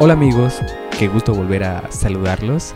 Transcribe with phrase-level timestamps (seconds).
[0.00, 0.60] Hola amigos,
[0.98, 2.74] qué gusto volver a saludarlos.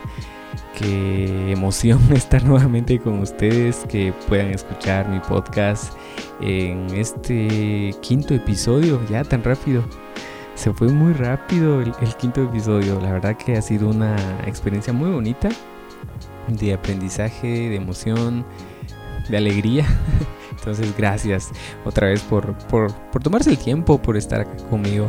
[0.79, 5.92] Qué emoción estar nuevamente con ustedes, que puedan escuchar mi podcast
[6.41, 9.82] en este quinto episodio, ya tan rápido.
[10.54, 14.16] Se fue muy rápido el, quinto episodio, la verdad que ha sido una
[14.46, 15.48] experiencia muy bonita
[16.46, 18.45] de aprendizaje, de emoción,
[19.29, 19.84] de alegría.
[20.59, 21.50] Entonces gracias
[21.84, 25.08] otra vez por, por, por tomarse el tiempo, por estar acá conmigo.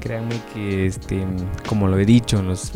[0.00, 1.24] Créanme que, este,
[1.68, 2.72] como lo he dicho en los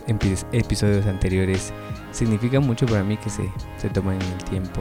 [0.52, 1.72] episodios anteriores,
[2.12, 4.80] significa mucho para mí que se, se tomen el tiempo.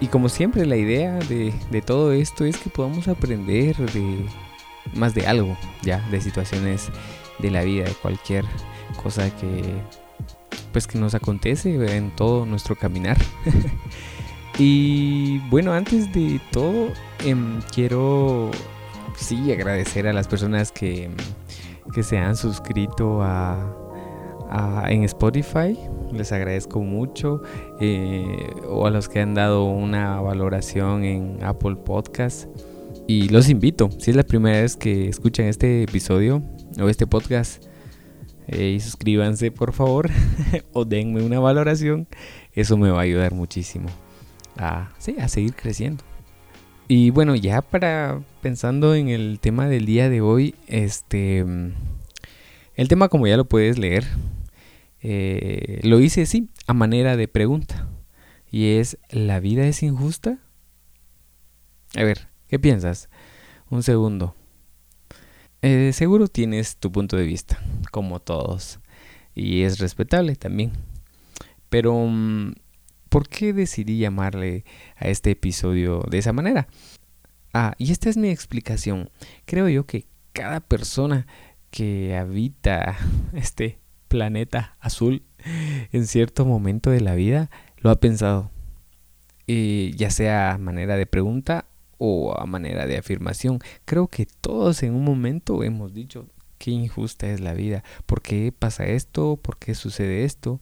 [0.00, 4.24] Y como siempre, la idea de, de, todo esto es que podamos aprender de
[4.94, 6.90] más de algo, ya, de situaciones
[7.40, 8.44] de la vida, de cualquier
[9.02, 9.82] cosa que
[10.72, 13.16] pues que nos acontece en todo nuestro caminar.
[14.58, 16.92] y bueno, antes de todo,
[17.24, 18.50] em, quiero
[19.16, 21.10] sí agradecer a las personas que
[21.92, 23.74] que se han suscrito a,
[24.88, 25.76] en Spotify.
[26.12, 27.42] Les agradezco mucho.
[27.80, 32.48] Eh, o a los que han dado una valoración en Apple Podcast.
[33.06, 36.42] Y los invito, si es la primera vez que escuchan este episodio
[36.80, 37.64] o este podcast,
[38.46, 40.10] eh, suscríbanse por favor
[40.72, 42.06] o denme una valoración.
[42.52, 43.88] Eso me va a ayudar muchísimo
[44.58, 46.04] a, seguir creciendo.
[46.88, 51.44] Y bueno, ya para pensando en el tema del día de hoy, este,
[52.74, 54.06] el tema como ya lo puedes leer,
[55.00, 57.88] eh, lo hice sí, a manera de pregunta.
[58.50, 60.38] Y es, ¿la vida es injusta?
[61.94, 63.08] A ver, ¿qué piensas?
[63.70, 64.34] Un segundo.
[65.60, 67.58] Eh, seguro tienes tu punto de vista,
[67.90, 68.80] como todos,
[69.34, 70.72] y es respetable también.
[71.68, 72.52] Pero mm,
[73.08, 74.64] ¿Por qué decidí llamarle
[74.96, 76.68] a este episodio de esa manera?
[77.52, 79.10] Ah, y esta es mi explicación.
[79.46, 81.26] Creo yo que cada persona
[81.70, 82.96] que habita
[83.32, 83.78] este
[84.08, 85.22] planeta azul
[85.92, 88.50] en cierto momento de la vida lo ha pensado.
[89.46, 91.66] ya sea a manera de pregunta
[91.98, 93.60] o a manera de afirmación.
[93.84, 96.26] Creo que todos en un momento hemos dicho
[96.58, 97.82] qué injusta es la vida.
[98.06, 99.36] ¿Por qué pasa esto?
[99.36, 100.60] ¿Por qué sucede esto?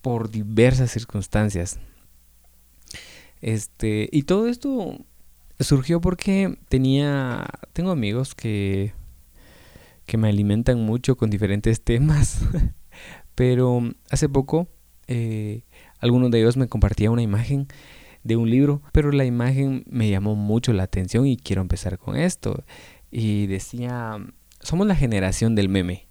[0.00, 1.78] Por diversas circunstancias.
[3.40, 4.96] Este, y todo esto
[5.60, 8.92] surgió porque tenía tengo amigos que
[10.06, 12.40] que me alimentan mucho con diferentes temas.
[13.34, 14.68] Pero hace poco
[15.06, 15.62] eh,
[16.00, 17.68] alguno de ellos me compartía una imagen
[18.24, 22.16] de un libro, pero la imagen me llamó mucho la atención y quiero empezar con
[22.16, 22.64] esto.
[23.10, 24.18] Y decía,
[24.60, 26.07] somos la generación del meme.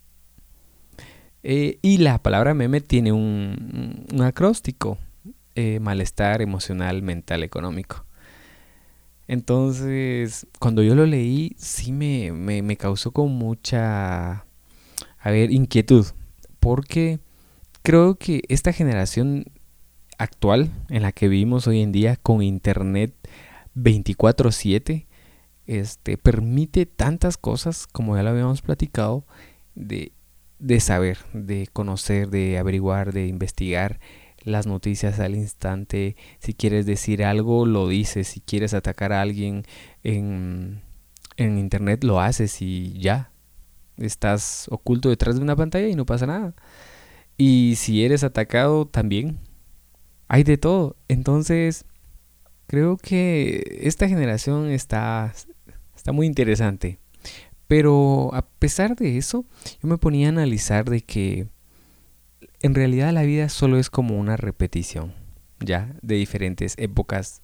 [1.50, 4.98] Eh, y la palabra meme tiene un, acróstico,
[5.56, 8.04] eh, malestar emocional, mental, económico.
[9.30, 14.46] Entonces, cuando yo lo leí, sí me, me, causó con mucha,
[15.20, 16.06] a ver, inquietud,
[16.60, 17.22] porque
[17.82, 19.46] creo que esta generación
[20.18, 23.14] actual en la que vivimos hoy en día con internet
[23.74, 25.06] 24/7
[25.66, 29.26] este permite tantas cosas como ya lo habíamos platicado
[29.76, 30.12] de
[30.60, 34.00] de saber, de conocer, de averiguar, de investigar
[34.44, 36.16] las noticias al instante.
[36.40, 38.28] Si quieres decir algo, lo dices.
[38.28, 39.64] Si quieres atacar a alguien
[40.04, 40.82] en,
[41.38, 43.32] en internet, lo haces y ya.
[43.98, 46.54] Estás oculto detrás de una pantalla y no pasa nada.
[47.38, 49.40] Y si eres atacado, también.
[50.28, 50.96] Hay de todo.
[51.08, 51.86] Entonces,
[52.68, 55.34] creo que esta generación está,
[55.96, 57.00] está muy interesante.
[57.68, 59.46] Pero a pesar de eso,
[59.82, 61.48] yo me ponía a analizar de que
[62.62, 65.14] en realidad la vida solo es como una repetición,
[65.60, 67.42] ya, de diferentes épocas,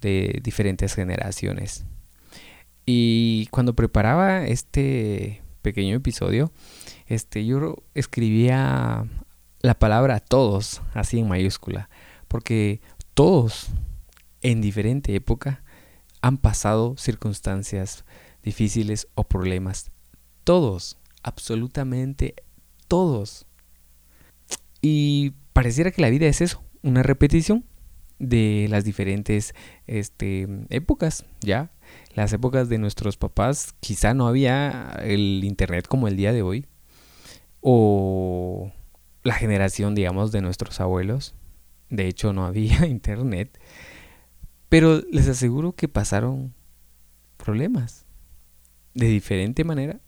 [0.00, 1.84] de diferentes generaciones.
[2.86, 6.52] Y cuando preparaba este pequeño episodio,
[7.06, 9.04] este, yo escribía
[9.62, 11.90] la palabra todos, así en mayúscula,
[12.28, 12.80] porque
[13.14, 13.70] todos
[14.42, 15.64] en diferente época
[16.22, 18.04] han pasado circunstancias
[18.46, 19.90] difíciles o problemas.
[20.44, 22.36] Todos, absolutamente
[22.86, 23.44] todos.
[24.80, 27.66] Y pareciera que la vida es eso, una repetición
[28.20, 29.52] de las diferentes
[29.88, 31.72] este, épocas, ¿ya?
[32.14, 36.66] Las épocas de nuestros papás quizá no había el internet como el día de hoy.
[37.60, 38.72] O
[39.24, 41.34] la generación, digamos, de nuestros abuelos.
[41.90, 43.58] De hecho, no había internet.
[44.68, 46.54] Pero les aseguro que pasaron
[47.36, 48.05] problemas
[48.96, 50.00] de diferente manera,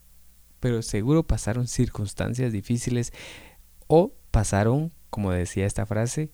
[0.61, 3.13] pero seguro pasaron circunstancias difíciles
[3.87, 6.33] o pasaron, como decía esta frase,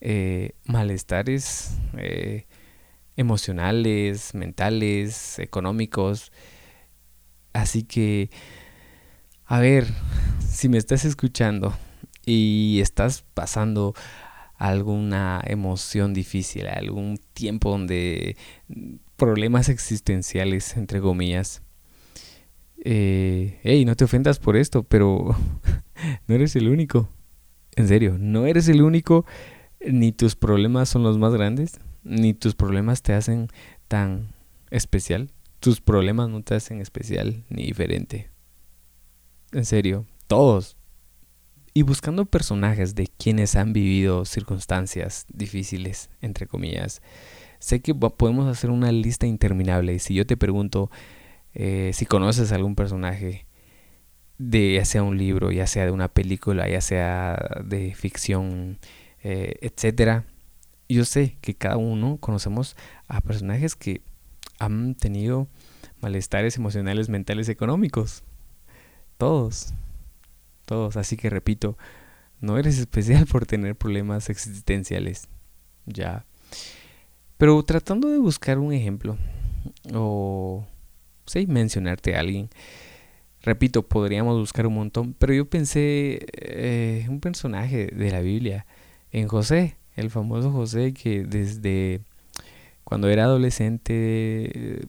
[0.00, 2.46] eh, malestares eh,
[3.16, 6.30] emocionales, mentales, económicos.
[7.52, 8.30] Así que,
[9.44, 9.88] a ver,
[10.48, 11.76] si me estás escuchando
[12.24, 13.94] y estás pasando
[14.54, 18.36] alguna emoción difícil, algún tiempo donde
[19.16, 21.62] problemas existenciales, entre comillas,
[22.82, 25.36] eh, hey, no te ofendas por esto, pero
[26.26, 27.08] no eres el único.
[27.76, 29.24] En serio, no eres el único,
[29.80, 33.48] ni tus problemas son los más grandes, ni tus problemas te hacen
[33.88, 34.32] tan
[34.70, 35.30] especial.
[35.60, 38.30] Tus problemas no te hacen especial ni diferente.
[39.52, 40.76] En serio, todos.
[41.74, 47.02] Y buscando personajes de quienes han vivido circunstancias difíciles, entre comillas,
[47.58, 49.94] sé que podemos hacer una lista interminable.
[49.94, 50.90] Y si yo te pregunto
[51.54, 53.46] eh, si conoces algún personaje
[54.38, 58.78] de ya sea un libro, ya sea de una película, ya sea de ficción,
[59.22, 60.24] eh, etcétera.
[60.88, 62.76] Yo sé que cada uno conocemos
[63.06, 64.02] a personajes que
[64.58, 65.46] han tenido
[66.00, 68.22] malestares emocionales, mentales, económicos.
[69.18, 69.74] Todos.
[70.64, 70.96] Todos.
[70.96, 71.76] Así que repito,
[72.40, 75.28] no eres especial por tener problemas existenciales.
[75.86, 76.24] Ya.
[77.36, 79.16] Pero tratando de buscar un ejemplo
[79.92, 80.66] o
[81.30, 82.50] sí, mencionarte a alguien.
[83.42, 88.66] Repito, podríamos buscar un montón, pero yo pensé eh, un personaje de la Biblia,
[89.12, 92.00] en José, el famoso José que desde
[92.84, 94.86] cuando era adolescente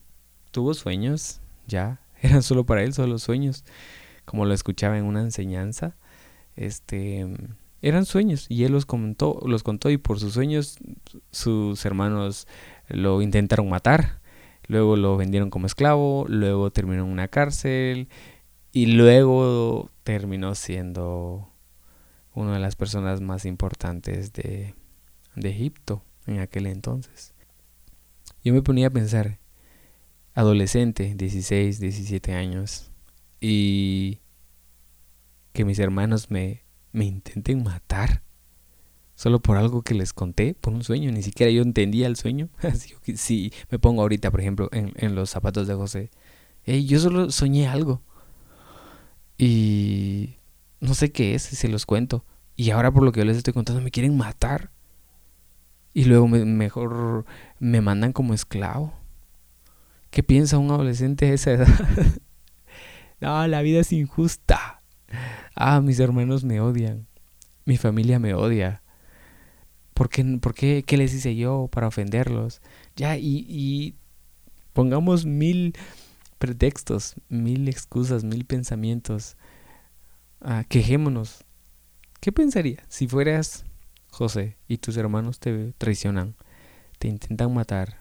[0.52, 3.64] tuvo sueños, ya, eran solo para él, solo sueños,
[4.26, 5.96] como lo escuchaba en una enseñanza,
[6.56, 7.28] este,
[7.82, 10.78] eran sueños y él los contó, los contó y por sus sueños
[11.32, 12.48] sus hermanos
[12.88, 14.21] lo intentaron matar,
[14.72, 18.08] luego lo vendieron como esclavo, luego terminó en una cárcel
[18.72, 21.50] y luego terminó siendo
[22.34, 24.74] una de las personas más importantes de,
[25.36, 27.34] Egipto en aquel entonces.
[28.46, 29.40] Yo me ponía a pensar,
[30.34, 32.92] adolescente, 16, 17 años,
[33.42, 34.20] y
[35.52, 36.64] que mis hermanos me
[36.94, 38.24] intenten matar
[39.22, 42.50] solo por algo que les conté, por un sueño, ni siquiera yo entendía el sueño.
[42.64, 46.10] Así si me pongo ahorita, por ejemplo, en, los zapatos de José,
[46.66, 48.02] yo solo soñé algo.
[49.38, 50.38] Y
[50.80, 52.26] no sé qué es, se los cuento.
[52.56, 54.72] Y ahora por lo que yo les estoy contando me quieren matar.
[55.94, 57.26] Y luego mejor
[57.60, 58.92] me mandan como esclavo.
[60.10, 61.68] ¿Qué piensa un adolescente a esa edad?
[63.22, 64.82] no, la vida es injusta.
[65.56, 67.06] Ah, mis hermanos me odian.
[67.66, 68.81] Mi familia me odia.
[70.02, 72.60] ¿Por qué, por qué, les hice yo para ofenderlos?
[72.96, 73.94] Ya, y, y
[74.74, 75.78] pongamos mil
[76.40, 79.38] pretextos, mil excusas, mil pensamientos.
[80.40, 81.46] Ah, quejémonos.
[82.20, 83.64] ¿Qué pensaría si fueras
[84.10, 86.34] José y tus hermanos te traicionan,
[86.98, 88.00] te intentan matar,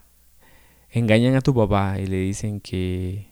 [0.88, 3.30] engañan a tu papá y le dicen que,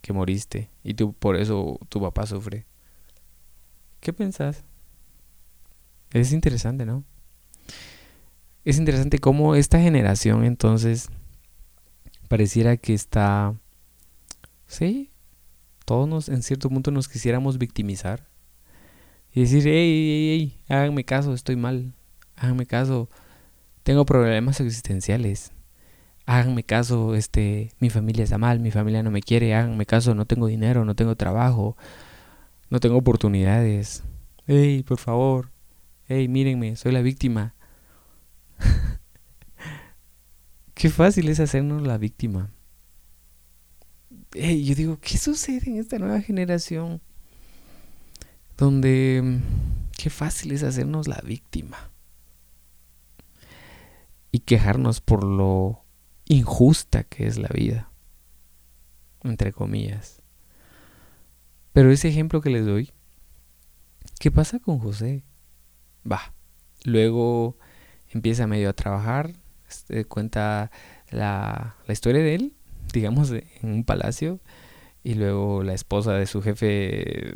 [0.00, 2.66] que moriste y tú por eso tu papá sufre?
[4.00, 4.64] ¿Qué pensás?
[6.10, 7.04] Es interesante, ¿no?
[8.66, 11.08] Es interesante cómo esta generación entonces
[12.28, 13.54] pareciera que está
[14.66, 15.12] Sí,
[15.84, 18.26] todos en cierto punto nos quisiéramos victimizar
[19.32, 21.92] y decir, hey, háganme caso, estoy mal,
[22.34, 23.08] háganme caso,
[23.84, 25.52] tengo problemas existenciales,
[26.24, 30.24] háganme caso, este, mi familia está mal, mi familia no me quiere, háganme caso, no
[30.24, 31.76] tengo dinero, no tengo trabajo,
[32.68, 34.02] no tengo oportunidades,
[34.48, 35.52] hey, por favor,
[36.08, 37.55] hey, mírenme, soy la víctima.
[40.74, 42.50] Qué fácil es hacernos la víctima
[44.36, 47.00] yo digo, ¿qué sucede en esta nueva generación?
[48.56, 49.40] Donde mm,
[49.96, 51.90] qué fácil es hacernos la víctima.
[54.32, 55.84] Y quejarnos por lo
[56.26, 57.90] injusta que es la vida.
[59.22, 60.22] Entre comillas.
[61.72, 62.92] Pero ese ejemplo que les doy,
[64.18, 65.24] ¿qué pasa con José?
[66.10, 66.34] Va.
[66.84, 67.58] Luego
[68.16, 69.32] empieza medio a trabajar,
[69.68, 70.70] este, cuenta
[71.10, 72.52] la, la historia de él
[72.92, 74.40] digamos, en un palacio
[75.02, 77.34] y luego la esposa de su jefe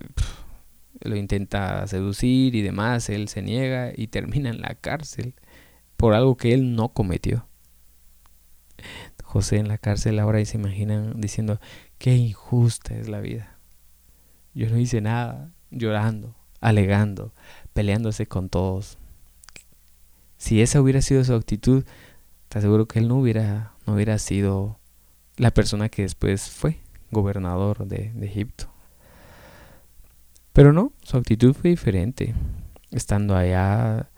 [1.00, 5.34] lo intenta seducir y demás, él se niega y termina en la cárcel
[5.96, 7.46] por algo que él no cometió.
[9.22, 11.60] José en la cárcel ahora y se imaginan diciendo,
[11.98, 13.58] qué injusta es la vida.
[14.54, 17.32] Yo no hice nada, llorando, alegando,
[17.72, 18.98] peleándose con todos.
[20.40, 21.84] Si esa hubiera sido su actitud,
[22.48, 24.80] te aseguro que él no hubiera, no hubiera sido
[25.36, 26.80] la persona que después fue
[27.10, 28.72] gobernador de, Egipto.
[30.54, 32.34] Pero no, su actitud fue diferente.
[32.90, 34.08] Estando allá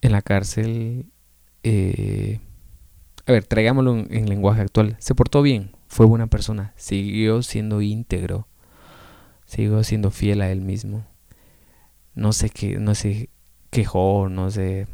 [0.00, 1.04] en la cárcel,
[1.62, 2.40] eh,
[3.26, 4.96] a ver, traigámoslo en, lenguaje actual.
[5.00, 8.48] Se portó bien, fue buena persona, siguió siendo íntegro,
[9.44, 11.06] siguió siendo fiel a él mismo.
[12.14, 13.28] No sé qué, no se
[13.68, 14.86] quejó, no sé.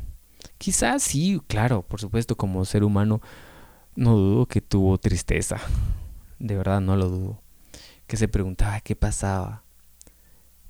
[0.60, 3.22] Quizás sí, claro, por supuesto, como ser humano,
[3.96, 5.58] no dudo que tuvo tristeza.
[6.38, 7.42] De verdad, no lo dudo.
[8.06, 9.64] Que se preguntaba qué pasaba.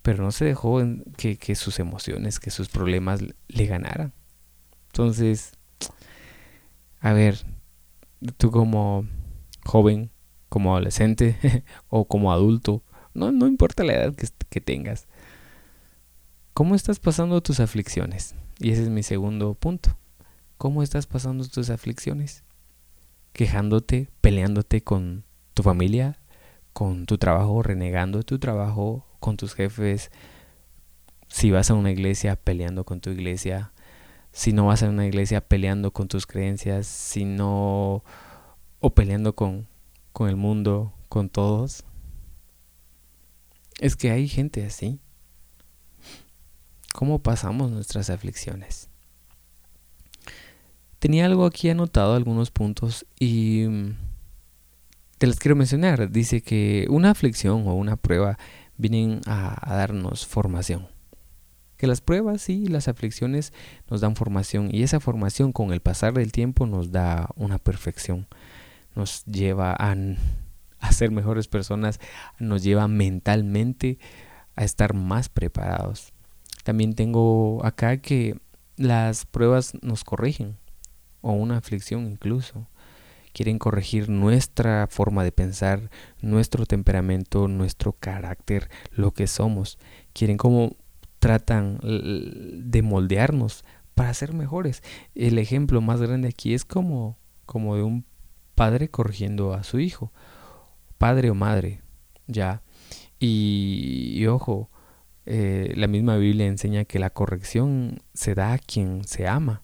[0.03, 0.81] Pero no se dejó
[1.17, 4.13] que, que sus emociones, que sus problemas le ganaran.
[4.93, 5.55] Entonces,
[7.01, 7.45] a ver,
[8.37, 9.09] tú como
[9.65, 10.13] joven,
[10.49, 15.09] como adolescente o como adulto, no, no importa la edad que, que tengas,
[16.55, 18.37] ¿cómo estás pasando tus aflicciones?
[18.61, 19.97] Y ese es mi segundo punto.
[20.59, 22.45] ¿Cómo estás pasando tus aflicciones?
[23.33, 25.25] Quejándote, peleándote con
[25.55, 26.19] tu familia,
[26.75, 30.11] con tu trabajo, renegando tu trabajo, con tus jefes.
[31.29, 33.73] Si vas a una iglesia, peleando con tu iglesia,
[34.31, 38.05] si no vas a una iglesia peleando con tus creencias, si no
[38.81, 39.69] o peleando con,
[40.13, 41.85] con el mundo, con todos.
[43.81, 45.01] Es que hay gente así.
[46.95, 48.89] ¿Cómo pasamos nuestras aflicciones?
[50.99, 53.97] Tenía algo aquí anotado, algunos puntos, y mm,
[55.19, 56.11] te las quiero mencionar.
[56.11, 58.39] Dice que una aflicción o una prueba
[58.77, 60.89] vienen a, darnos formación
[61.77, 63.55] que las pruebas y las aflicciones
[63.89, 68.27] nos dan formación y esa formación con el pasar del tiempo nos da una perfección,
[68.95, 69.97] nos lleva a,
[70.81, 71.99] a ser mejores personas,
[72.39, 73.99] nos lleva mentalmente
[74.57, 76.13] a estar más preparados.
[76.65, 78.39] También tengo acá que
[78.77, 80.57] las pruebas nos corrigen,
[81.21, 82.69] o una aflicción incluso.
[83.33, 85.91] Quieren corregir nuestra forma de pensar,
[86.21, 89.79] nuestro temperamento, nuestro carácter, lo que somos.
[90.13, 90.77] Quieren como
[91.21, 93.65] tratan de moldearnos
[93.95, 94.83] para ser mejores.
[95.15, 98.05] El ejemplo más grande aquí es como, como de un
[98.55, 100.13] padre corrigiendo a su hijo,
[100.99, 101.83] padre o madre,
[102.27, 102.63] ya.
[103.19, 104.71] Y, ojo,
[105.33, 109.63] eh, la misma Biblia enseña que la corrección se da a quien se ama,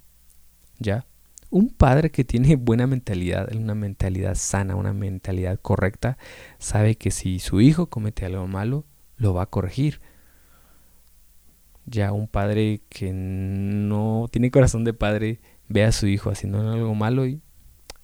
[0.78, 1.06] ya.
[1.50, 6.18] Un padre que tiene buena mentalidad, una mentalidad sana, una mentalidad correcta,
[6.61, 8.85] sabe que si su hijo comete algo malo,
[9.16, 10.00] lo va a corregir
[11.87, 16.94] ya un padre que no tiene corazón de padre ve a su hijo haciendo algo
[16.94, 17.40] malo y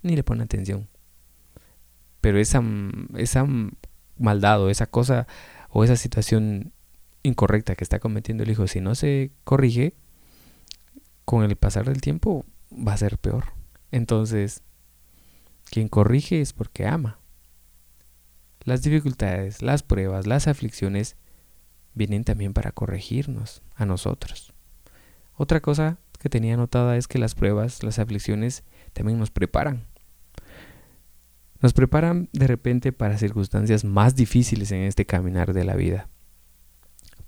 [0.02, 0.88] ni le pone atención.
[2.20, 2.62] Pero esa,
[3.16, 3.46] esa
[4.18, 5.26] maldad o esa cosa
[5.70, 6.72] o esa situación
[7.22, 9.94] incorrecta que está cometiendo el hijo, si no se corrige,
[11.24, 13.44] con el pasar del tiempo va a ser peor.
[13.90, 14.62] Entonces,
[15.64, 17.18] quien corrige es porque ama.
[18.64, 21.16] Las dificultades, las pruebas, las aflicciones
[21.94, 24.52] vienen también para corregirnos a nosotros.
[25.34, 29.86] Otra cosa que tenía anotada es que las pruebas, las aflicciones también nos preparan.
[31.60, 36.08] Nos preparan de repente para circunstancias más difíciles en este caminar de la vida.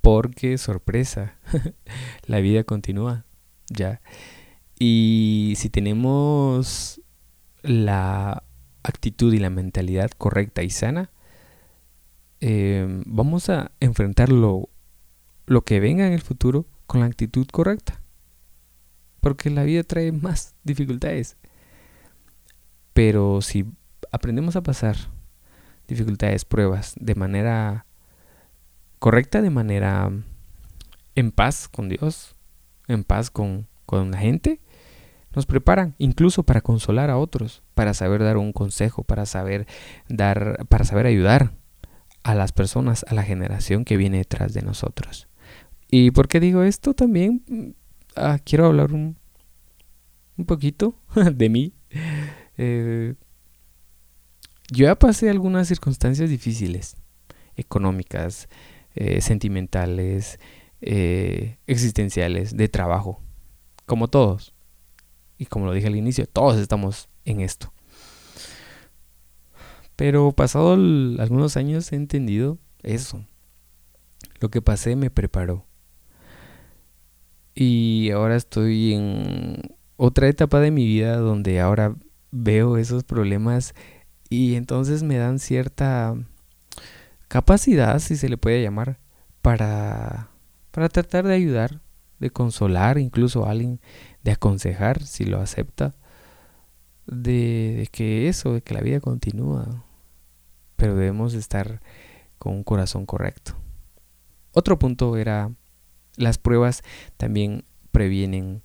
[0.04, 1.36] Porque, sorpresa,
[2.26, 3.24] la vida continúa,
[3.68, 4.00] ¿ya?
[4.78, 7.00] Y si tenemos
[7.62, 8.44] la
[8.84, 11.10] actitud y la mentalidad correcta y sana,
[12.46, 14.68] Em, vamos a enfrentar lo,
[15.64, 18.02] que venga en el futuro con la actitud correcta.
[19.22, 21.38] Porque la vida trae más dificultades.
[22.92, 23.64] Pero si
[24.12, 24.96] aprendemos a pasar
[25.88, 27.86] dificultades, pruebas de manera
[29.04, 30.10] correcta, de manera
[31.14, 32.36] en paz con Dios,
[32.88, 34.62] en paz con, con la gente,
[35.34, 39.66] nos preparan incluso para consolar a otros, para saber dar un consejo, para saber
[40.08, 41.52] dar, para saber ayudar,
[42.22, 45.28] a las personas, a la generación que viene detrás de nosotros.
[45.90, 46.94] ¿Y por qué digo esto?
[46.94, 47.68] También mm,
[48.16, 49.18] ah, quiero hablar un,
[50.38, 50.98] un poquito
[51.34, 51.74] de mí.
[52.56, 53.16] Eh,
[54.72, 56.96] yo ya pasé algunas circunstancias difíciles,
[57.54, 58.48] económicas,
[58.94, 60.38] eh, sentimentales,
[60.80, 63.20] eh, existenciales, de trabajo,
[63.86, 64.54] como todos.
[65.38, 67.72] Y como lo dije al inicio, todos estamos en esto.
[69.96, 73.24] Pero pasado algunos años he entendido eso.
[74.40, 75.64] Lo que pasé me preparó.
[77.54, 81.94] Y ahora estoy en otra etapa de mi vida donde ahora
[82.32, 83.74] veo esos problemas
[84.28, 86.16] y entonces me dan cierta
[87.34, 89.00] capacidad, si se le puede llamar,
[89.42, 90.30] para,
[90.70, 91.80] para tratar de ayudar,
[92.20, 93.80] de consolar incluso a alguien,
[94.22, 95.96] de aconsejar si lo acepta
[97.08, 99.84] de, que eso, de que la vida continúa,
[100.76, 101.80] pero debemos estar
[102.38, 103.56] con un corazón correcto.
[104.52, 105.50] Otro punto era
[106.14, 106.82] las pruebas
[107.16, 108.62] también previenen,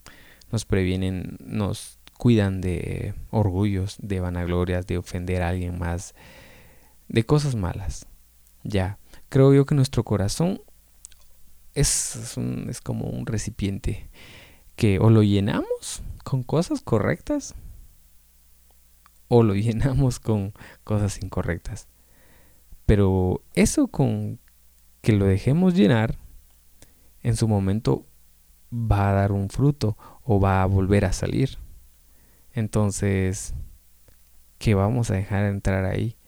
[0.51, 6.13] nos previenen, nos cuidan de orgullos, de vanaglorias, de ofender a alguien más,
[7.07, 8.05] de cosas malas.
[8.63, 8.99] Ya,
[9.29, 10.61] creo yo que nuestro corazón
[11.73, 14.09] es, es como un recipiente
[14.75, 17.55] que o lo llenamos con cosas correctas
[19.27, 21.87] o lo llenamos con cosas incorrectas.
[22.85, 24.39] Pero eso con
[25.01, 26.17] que lo dejemos llenar,
[27.21, 28.03] en su momento
[28.73, 31.57] va a dar un fruto o va a volver a salir.
[32.51, 33.53] Entonces,
[34.57, 36.18] ¿qué vamos a dejar entrar ahí?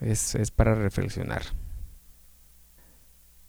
[0.00, 1.42] Es, es para reflexionar.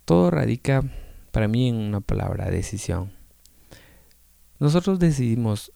[0.05, 0.83] Todo radica
[1.31, 3.11] para mí en una palabra, decisión.
[4.59, 5.71] Nosotros decidimos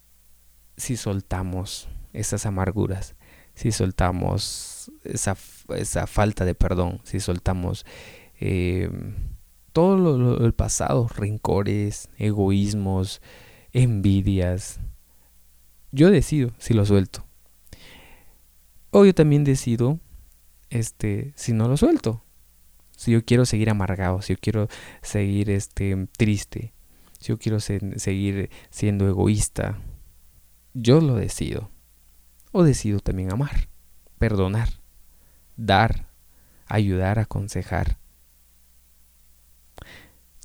[0.77, 3.15] si soltamos esas amarguras,
[3.55, 5.35] si soltamos esa,
[5.75, 7.85] esa falta de perdón, si soltamos
[8.39, 8.89] eh,
[9.73, 13.21] todo lo, el pasado, rencores, egoísmos,
[13.73, 14.79] envidias.
[15.91, 17.25] Yo decido si lo suelto.
[18.91, 19.99] O yo también decido
[20.69, 22.23] este si no lo suelto.
[22.95, 24.67] Si yo quiero seguir amargado, si yo quiero
[25.01, 26.73] seguir este triste,
[27.19, 29.79] si yo quiero seguir siendo egoísta,
[30.73, 31.69] yo lo decido.
[32.51, 33.69] O decido también amar,
[34.17, 34.69] perdonar,
[35.55, 36.09] dar,
[36.65, 37.99] ayudar, aconsejar.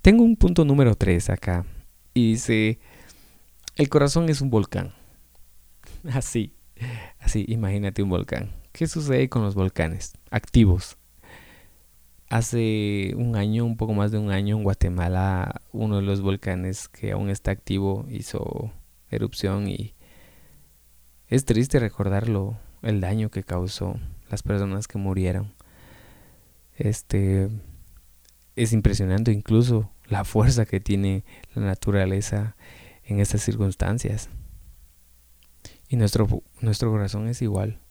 [0.02, 1.64] Tengo un punto número 3 acá.
[2.12, 2.78] Y dice,
[3.76, 4.92] el corazón es un volcán.
[6.12, 6.54] Así,
[7.18, 8.63] así, imagínate un volcán.
[8.74, 10.96] ¿Qué sucede con los volcanes activos?
[12.28, 16.88] Hace un año, un poco más de un año, en Guatemala, uno de los volcanes
[16.88, 18.72] que aún está activo hizo
[19.10, 19.94] erupción y
[21.28, 23.94] es triste recordarlo, el daño que causó,
[24.28, 25.54] las personas que murieron.
[26.74, 27.50] Este
[28.56, 32.56] es impresionante incluso la fuerza que tiene la naturaleza
[33.04, 34.30] en estas circunstancias.
[35.88, 36.26] Y nuestro,
[36.60, 37.83] nuestro corazón es igual.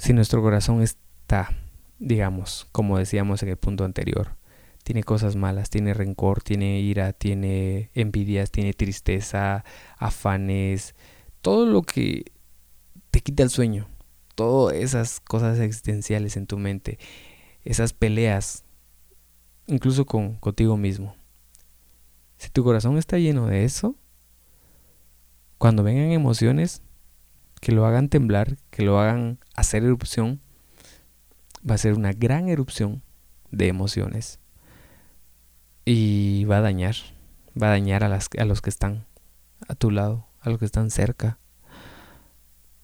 [0.00, 1.54] Si nuestro corazón está,
[1.98, 4.34] digamos, como decíamos en el punto anterior,
[4.82, 9.62] tiene cosas malas, tiene rencor, tiene ira, tiene envidias, tiene tristeza,
[9.98, 10.94] afanes,
[11.42, 12.32] todo lo que
[13.10, 13.88] te quita el sueño,
[14.36, 16.98] todas esas cosas existenciales en tu mente,
[17.62, 18.64] esas peleas
[19.66, 21.14] incluso con contigo mismo.
[22.38, 23.96] Si tu corazón está lleno de eso,
[25.58, 26.80] cuando vengan emociones
[27.60, 30.40] que lo hagan temblar, que lo hagan hacer erupción,
[31.68, 33.02] va a ser una gran erupción
[33.50, 34.40] de emociones.
[35.84, 36.94] Y va a dañar,
[37.60, 39.06] va a dañar a, las, a los que están
[39.68, 41.38] a tu lado, a los que están cerca.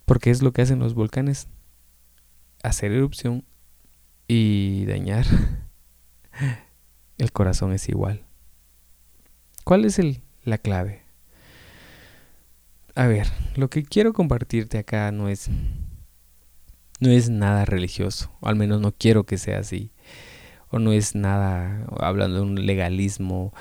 [0.05, 1.49] Porque es lo que hacen los volcanes,
[2.63, 3.45] hacer erupción
[4.29, 5.27] y dañar.
[7.19, 8.25] el corazón es igual.
[9.65, 11.06] ¿Cuál es el, la clave?
[12.97, 15.49] A ver, lo que quiero compartirte acá no es
[16.99, 19.93] no es nada religioso, o al menos no quiero que sea así,
[20.71, 23.53] o no es nada hablando de un legalismo.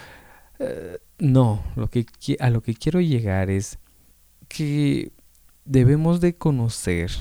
[0.60, 2.08] Eh, no, lo que
[2.40, 3.78] a lo que quiero llegar es
[4.48, 5.12] que
[5.66, 7.12] debemos de conocer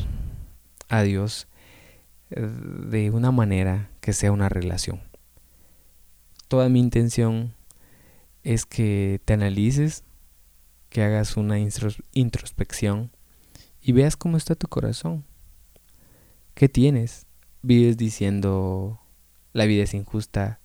[0.88, 1.48] a Dios
[2.30, 5.02] eh, de una manera que sea una relación
[6.54, 7.52] toda mi intención
[8.44, 10.04] es que te analices,
[10.94, 13.10] que hagas una introspección
[13.82, 15.24] y veas cómo está tu corazón.
[16.54, 17.26] ¿Qué tienes?
[17.62, 19.00] Vives diciendo
[19.52, 20.60] la vida es injusta,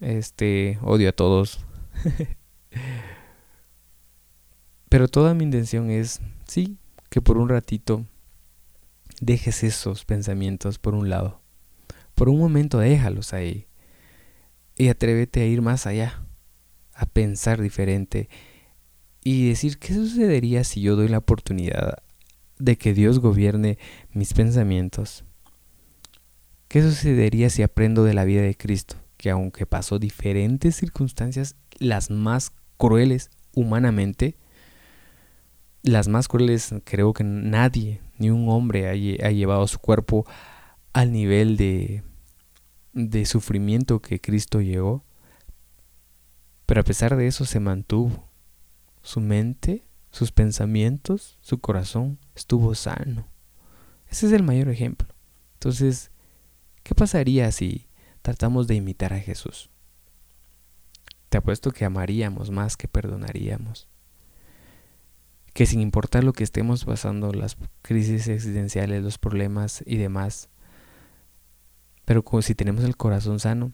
[0.00, 1.66] este odio a todos.
[4.88, 6.78] Pero toda mi intención es, sí,
[7.10, 8.06] que por un ratito
[9.20, 11.42] dejes esos pensamientos por un lado.
[12.14, 13.66] Por un momento déjalos ahí
[14.78, 16.22] y atrévete a ir más allá,
[16.94, 18.30] a pensar diferente
[19.28, 21.98] y decir qué sucedería si yo doy la oportunidad
[22.60, 23.76] de que Dios gobierne
[24.12, 25.24] mis pensamientos.
[26.68, 32.08] ¿Qué sucedería si aprendo de la vida de Cristo, que aunque pasó diferentes circunstancias, las
[32.08, 34.36] más crueles humanamente,
[35.82, 38.94] las más crueles creo que nadie, ni un hombre ha,
[39.32, 40.24] llevado su cuerpo
[40.92, 42.04] al nivel de,
[43.24, 45.02] sufrimiento que Cristo llegó,
[46.64, 48.25] pero a pesar de eso se mantuvo.
[49.06, 53.28] Su mente, sus pensamientos, su corazón estuvo sano.
[54.10, 55.06] Ese es el mayor ejemplo.
[55.52, 56.10] Entonces,
[56.82, 57.86] ¿qué pasaría si
[58.22, 59.70] tratamos de imitar a Jesús?
[61.28, 63.86] Te apuesto que amaríamos más que perdonaríamos.
[65.54, 70.48] Que sin importar lo que estemos pasando, las crisis existenciales, los problemas y demás,
[72.04, 73.70] pero como si tenemos el corazón sano,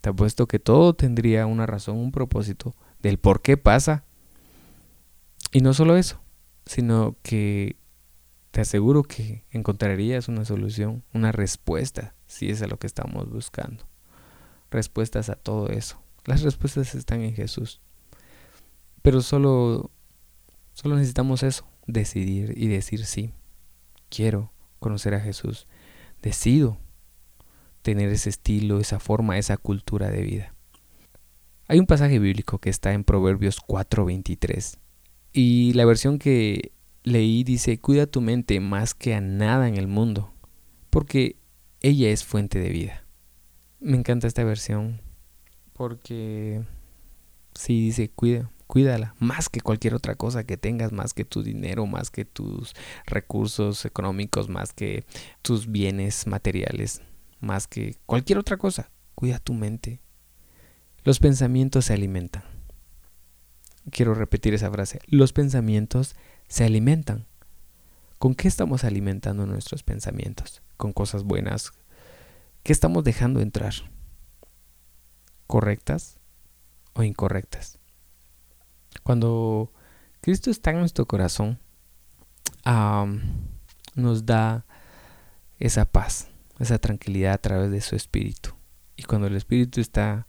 [0.00, 4.04] te apuesto que todo tendría una razón, un propósito del por qué pasa.
[5.54, 6.20] Y no solo eso,
[6.66, 7.76] sino que
[8.50, 13.84] te aseguro que encontrarías una solución, una respuesta, si es a lo que estamos buscando.
[14.72, 16.02] Respuestas a todo eso.
[16.24, 17.80] Las respuestas están en Jesús.
[19.00, 19.92] Pero solo,
[20.72, 23.32] solo necesitamos eso, decidir y decir sí.
[24.08, 25.68] Quiero conocer a Jesús.
[26.20, 26.78] Decido
[27.82, 30.54] tener ese estilo, esa forma, esa cultura de vida.
[31.68, 34.80] Hay un pasaje bíblico que está en Proverbios 4:23
[35.34, 39.88] y la versión que leí dice, cuida tu mente más que a nada en el
[39.88, 40.32] mundo,
[40.90, 41.36] porque
[41.80, 43.04] ella es fuente de vida.
[43.80, 45.02] Me encanta esta versión
[45.72, 46.62] porque
[47.52, 51.84] sí dice, cuida, cuídala, más que cualquier otra cosa que tengas, más que tu dinero,
[51.84, 52.72] más que tus
[53.04, 55.04] recursos económicos, más que
[55.42, 57.02] tus bienes materiales,
[57.40, 58.92] más que cualquier otra cosa.
[59.16, 60.00] Cuida tu mente.
[61.02, 62.53] Los pensamientos se alimentan.
[63.90, 65.00] Quiero repetir esa frase.
[65.06, 66.16] Los pensamientos
[66.48, 67.26] se alimentan.
[68.18, 70.62] ¿Con qué estamos alimentando nuestros pensamientos?
[70.76, 71.72] ¿Con cosas buenas?
[72.62, 73.74] ¿Qué estamos dejando entrar?
[75.46, 76.18] ¿Correctas
[76.94, 77.78] o incorrectas?
[79.02, 79.70] Cuando
[80.22, 81.58] Cristo está en nuestro corazón,
[83.94, 84.64] nos da
[85.58, 88.54] esa paz, esa tranquilidad a través de su espíritu.
[88.96, 90.26] Y cuando el espíritu está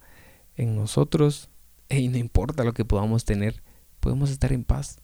[0.56, 1.48] en nosotros,
[1.88, 3.62] y no importa lo que podamos tener,
[4.00, 5.00] podemos estar en paz.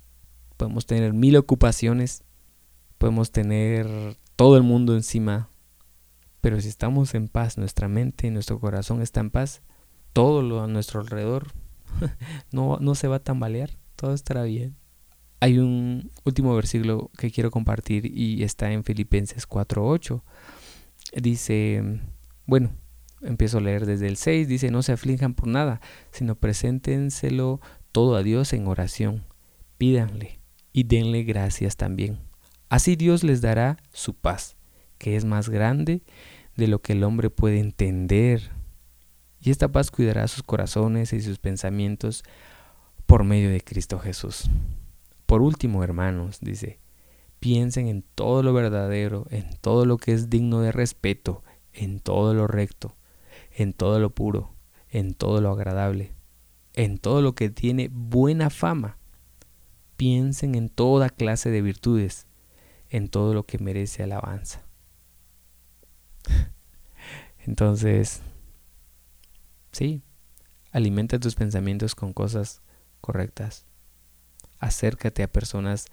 [0.57, 2.25] Podemos tener mil ocupaciones,
[2.99, 5.49] podemos tener todo el mundo encima,
[6.41, 9.63] pero si estamos en paz, nuestra mente y nuestro corazón está en paz,
[10.13, 11.53] todo lo a nuestro alrededor
[12.53, 14.77] no, no se va a tambalear, todo estará bien.
[15.41, 20.23] Hay un último versículo que quiero compartir y está en Filipenses 4.8.
[21.21, 22.01] Dice,
[22.47, 22.71] bueno,
[23.23, 25.81] empiezo a leer desde el 6, dice, no se aflijan por nada,
[26.11, 27.61] sino preséntenselo
[27.93, 29.25] todo a Dios en oración.
[29.79, 30.41] Pídanle
[30.73, 32.19] y denle gracias también.
[32.69, 34.57] Así Dios les dará su paz,
[34.99, 36.03] que es más grande
[36.57, 38.51] de lo que el hombre puede entender.
[39.41, 42.23] Y esta paz cuidará sus corazones y sus pensamientos
[43.07, 44.51] por medio de Cristo Jesús.
[45.27, 46.79] Por último, hermanos, dice,
[47.41, 52.35] piensen en todo lo verdadero, en todo lo que es digno de respeto, en todo
[52.35, 52.97] lo recto,
[53.55, 54.55] en todo lo puro,
[54.91, 56.13] en todo lo agradable,
[56.75, 58.99] en todo lo que tiene buena fama.
[59.97, 62.27] Piensen en toda clase de virtudes,
[62.89, 64.63] en todo lo que merece alabanza.
[67.47, 68.23] Entonces,
[69.73, 70.03] sí,
[70.71, 72.63] alimenta tus pensamientos con cosas
[73.01, 73.67] correctas.
[74.59, 75.87] Acércate a personas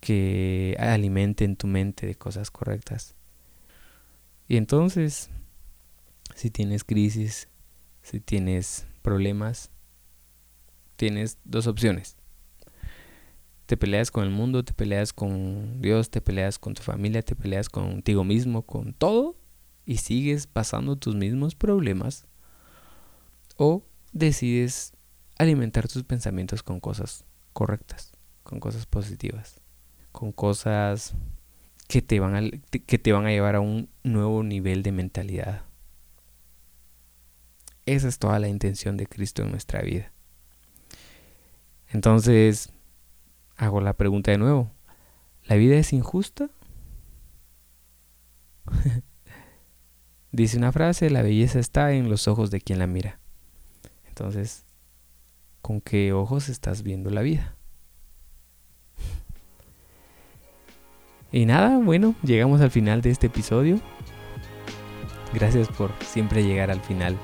[0.00, 3.14] que alimenten tu mente de cosas correctas.
[4.48, 5.30] Y entonces
[6.34, 7.48] si tienes crisis,
[8.02, 9.70] si tienes problemas,
[10.96, 12.16] tienes dos opciones.
[13.66, 17.34] Te peleas con el mundo, te peleas con Dios, te peleas con tu familia, te
[17.34, 19.36] peleas contigo mismo, con todo,
[19.84, 22.26] y sigues pasando tus mismos problemas.
[23.56, 24.92] O decides
[25.38, 29.60] alimentar tus pensamientos con cosas correctas, con cosas positivas,
[30.10, 31.14] con cosas
[31.88, 32.50] que te van a,
[32.86, 35.64] que te van a llevar a un nuevo nivel de mentalidad,
[37.86, 40.12] esa es toda la intención de Cristo en nuestra vida.
[41.88, 42.70] Entonces,
[43.56, 44.70] hago la pregunta de nuevo.
[45.44, 46.48] ¿La vida es injusta?
[50.32, 53.18] Dice una frase, la belleza está en los ojos de quien la mira.
[54.08, 54.64] Entonces,
[55.60, 57.56] ¿con qué ojos estás viendo la vida?
[61.34, 63.80] Y nada, bueno, llegamos al final de este episodio.
[65.32, 67.16] Gracias por siempre llegar al final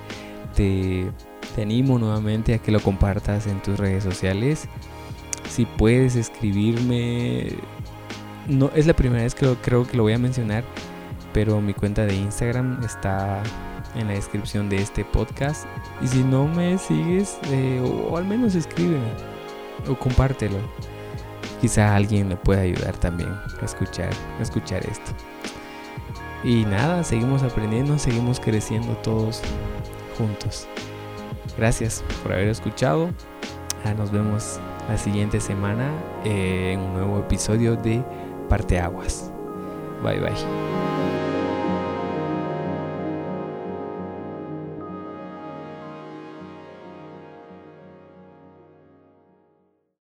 [0.58, 1.12] te,
[1.62, 4.68] animo nuevamente a que lo compartas en tus redes sociales.
[5.48, 7.52] Si puedes escribirme,
[8.48, 10.64] no es la primera vez que creo que lo voy a mencionar,
[11.32, 13.42] pero mi cuenta de Instagram está
[13.94, 15.64] en la descripción de este podcast.
[16.02, 19.12] Y si no me sigues, eh, o, al menos escríbeme
[19.88, 20.58] o compártelo.
[21.60, 25.12] Quizá alguien le pueda ayudar también a escuchar, a escuchar esto.
[26.44, 29.42] Y nada, seguimos aprendiendo, seguimos creciendo todos
[31.56, 33.10] Gracias por haber escuchado.
[33.84, 35.90] Ah, nos vemos la siguiente semana
[36.24, 38.02] en un nuevo episodio de
[38.48, 39.30] Parte Aguas.
[40.02, 40.87] Bye bye.